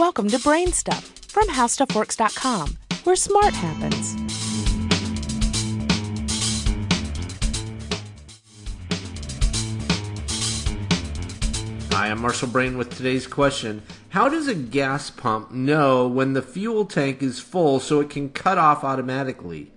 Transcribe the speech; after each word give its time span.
Welcome 0.00 0.30
to 0.30 0.38
Brain 0.38 0.72
Stuff 0.72 1.04
from 1.28 1.46
HowStuffWorks.com, 1.48 2.78
where 3.04 3.14
smart 3.14 3.52
happens. 3.52 4.14
Hi, 11.92 12.08
I'm 12.08 12.22
Marshall 12.22 12.48
Brain 12.48 12.78
with 12.78 12.96
today's 12.96 13.26
question. 13.26 13.82
How 14.08 14.30
does 14.30 14.48
a 14.48 14.54
gas 14.54 15.10
pump 15.10 15.50
know 15.50 16.08
when 16.08 16.32
the 16.32 16.40
fuel 16.40 16.86
tank 16.86 17.22
is 17.22 17.38
full 17.38 17.78
so 17.78 18.00
it 18.00 18.08
can 18.08 18.30
cut 18.30 18.56
off 18.56 18.82
automatically? 18.82 19.70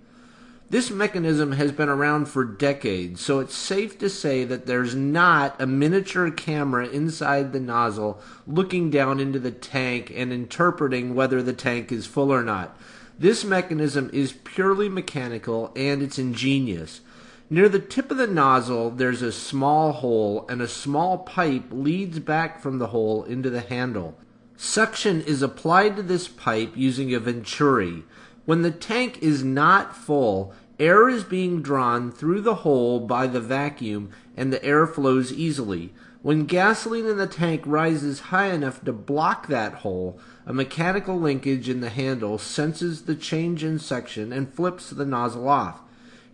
This 0.74 0.90
mechanism 0.90 1.52
has 1.52 1.70
been 1.70 1.88
around 1.88 2.26
for 2.26 2.44
decades, 2.44 3.20
so 3.20 3.38
it's 3.38 3.54
safe 3.54 3.96
to 3.98 4.10
say 4.10 4.42
that 4.42 4.66
there's 4.66 4.92
not 4.92 5.54
a 5.62 5.68
miniature 5.68 6.32
camera 6.32 6.88
inside 6.88 7.52
the 7.52 7.60
nozzle 7.60 8.20
looking 8.44 8.90
down 8.90 9.20
into 9.20 9.38
the 9.38 9.52
tank 9.52 10.10
and 10.12 10.32
interpreting 10.32 11.14
whether 11.14 11.44
the 11.44 11.52
tank 11.52 11.92
is 11.92 12.08
full 12.08 12.32
or 12.32 12.42
not. 12.42 12.76
This 13.16 13.44
mechanism 13.44 14.10
is 14.12 14.32
purely 14.32 14.88
mechanical 14.88 15.70
and 15.76 16.02
it's 16.02 16.18
ingenious. 16.18 17.02
Near 17.48 17.68
the 17.68 17.78
tip 17.78 18.10
of 18.10 18.16
the 18.16 18.26
nozzle, 18.26 18.90
there's 18.90 19.22
a 19.22 19.30
small 19.30 19.92
hole, 19.92 20.44
and 20.48 20.60
a 20.60 20.66
small 20.66 21.18
pipe 21.18 21.66
leads 21.70 22.18
back 22.18 22.60
from 22.60 22.80
the 22.80 22.88
hole 22.88 23.22
into 23.22 23.48
the 23.48 23.60
handle. 23.60 24.18
Suction 24.56 25.20
is 25.20 25.40
applied 25.40 25.94
to 25.94 26.02
this 26.02 26.26
pipe 26.26 26.72
using 26.74 27.14
a 27.14 27.20
venturi. 27.20 28.02
When 28.44 28.60
the 28.62 28.70
tank 28.72 29.22
is 29.22 29.42
not 29.42 29.96
full, 29.96 30.52
air 30.78 31.08
is 31.08 31.24
being 31.24 31.62
drawn 31.62 32.10
through 32.10 32.40
the 32.40 32.56
hole 32.56 33.00
by 33.00 33.26
the 33.26 33.40
vacuum, 33.40 34.10
and 34.36 34.52
the 34.52 34.64
air 34.64 34.86
flows 34.86 35.32
easily. 35.32 35.92
When 36.22 36.46
gasoline 36.46 37.06
in 37.06 37.18
the 37.18 37.26
tank 37.26 37.62
rises 37.66 38.20
high 38.20 38.50
enough 38.50 38.82
to 38.84 38.92
block 38.92 39.46
that 39.48 39.74
hole, 39.74 40.18
a 40.46 40.54
mechanical 40.54 41.20
linkage 41.20 41.68
in 41.68 41.80
the 41.80 41.90
handle 41.90 42.38
senses 42.38 43.02
the 43.02 43.14
change 43.14 43.62
in 43.62 43.78
section 43.78 44.32
and 44.32 44.52
flips 44.52 44.90
the 44.90 45.04
nozzle 45.04 45.48
off. 45.48 45.82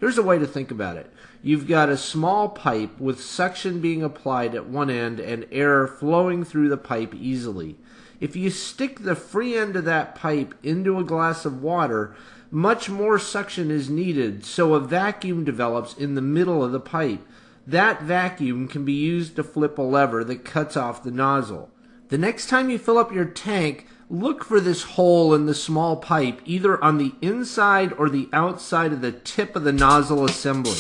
Here's 0.01 0.17
a 0.17 0.23
way 0.23 0.39
to 0.39 0.47
think 0.47 0.71
about 0.71 0.97
it. 0.97 1.13
You've 1.43 1.69
got 1.69 1.91
a 1.91 1.97
small 1.99 2.49
pipe 2.49 2.99
with 2.99 3.23
suction 3.23 3.83
being 3.83 4.03
applied 4.03 4.55
at 4.55 4.67
one 4.67 4.89
end 4.89 5.21
and 5.21 5.47
air 5.53 5.87
flowing 5.87 6.43
through 6.43 6.71
the 6.71 6.79
pipe 6.79 7.15
easily. 7.15 7.77
If 8.19 8.35
you 8.35 8.49
stick 8.49 9.01
the 9.01 9.15
free 9.15 9.57
end 9.57 9.77
of 9.77 9.85
that 9.85 10.15
pipe 10.15 10.55
into 10.63 10.99
a 10.99 11.05
glass 11.05 11.45
of 11.45 11.63
water, 11.63 12.15
much 12.51 12.89
more 12.89 13.19
suction 13.19 13.71
is 13.71 13.91
needed, 13.91 14.45
so 14.45 14.73
a 14.73 14.81
vacuum 14.81 15.45
develops 15.45 15.95
in 15.95 16.15
the 16.15 16.23
middle 16.23 16.65
of 16.65 16.73
the 16.73 16.81
pipe. 16.81 17.21
That 17.67 18.03
vacuum 18.03 18.69
can 18.69 18.87
be 18.87 18.95
used 18.95 19.37
to 19.37 19.45
flip 19.45 19.77
a 19.77 19.83
lever 19.83 20.25
that 20.25 20.47
cuts 20.47 20.79
off 20.79 21.03
the 21.03 21.11
nozzle. 21.11 21.71
The 22.09 22.19
next 22.19 22.49
time 22.49 22.71
you 22.71 22.79
fill 22.79 22.99
up 22.99 23.13
your 23.13 23.27
tank, 23.27 23.87
look 24.11 24.45
for 24.45 24.61
this 24.61 24.83
hole 24.83 25.33
in 25.33 25.47
the 25.47 25.55
small 25.55 25.97
pipe 25.97 26.41
either 26.45 26.83
on 26.83 26.99
the 26.99 27.15
inside 27.23 27.93
or 27.95 28.11
the 28.11 28.29
outside 28.33 28.93
of 28.93 29.01
the 29.01 29.13
tip 29.13 29.55
of 29.57 29.65
the 29.65 29.73
nozzle 29.73 30.25
assembly. 30.25 30.77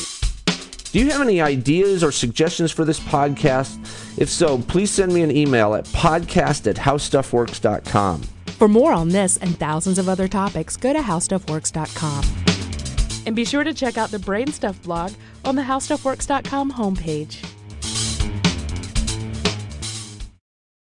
Do 0.92 0.98
you 0.98 1.08
have 1.10 1.20
any 1.20 1.40
ideas 1.40 2.02
or 2.02 2.10
suggestions 2.10 2.72
for 2.72 2.84
this 2.84 2.98
podcast? 2.98 3.78
If 4.18 4.28
so, 4.28 4.58
please 4.58 4.90
send 4.90 5.14
me 5.14 5.22
an 5.22 5.30
email 5.30 5.74
at 5.76 5.84
podcast 5.86 6.66
at 6.68 6.74
howstuffworks.com. 6.76 8.22
For 8.60 8.68
more 8.68 8.92
on 8.92 9.08
this 9.08 9.36
and 9.38 9.56
thousands 9.58 9.98
of 9.98 10.08
other 10.08 10.28
topics, 10.28 10.76
go 10.76 10.92
to 10.92 10.98
HowStuffWorks.com. 10.98 12.24
And 13.24 13.34
be 13.34 13.46
sure 13.46 13.64
to 13.64 13.72
check 13.72 13.96
out 13.96 14.10
the 14.10 14.18
Brain 14.18 14.48
Stuff 14.48 14.82
blog 14.82 15.12
on 15.46 15.54
the 15.56 15.62
HowStuffWorks.com 15.62 16.72
homepage. 16.72 17.42